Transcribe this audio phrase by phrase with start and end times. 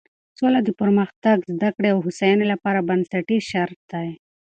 [0.37, 4.09] سوله د پرمختګ، زده کړې او هوساینې لپاره بنسټیز شرط دی.